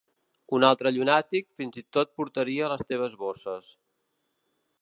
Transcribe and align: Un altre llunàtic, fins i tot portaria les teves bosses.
Un 0.59 0.63
altre 0.69 0.91
llunàtic, 0.95 1.45
fins 1.59 1.77
i 1.83 1.85
tot 1.97 2.13
portaria 2.21 2.73
les 2.75 2.85
teves 2.95 3.17
bosses. 3.27 3.73